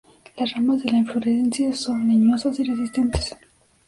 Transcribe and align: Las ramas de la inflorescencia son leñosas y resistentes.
Las 0.35 0.51
ramas 0.55 0.81
de 0.81 0.89
la 0.89 0.97
inflorescencia 0.97 1.75
son 1.75 2.07
leñosas 2.07 2.57
y 2.59 2.63
resistentes. 2.63 3.37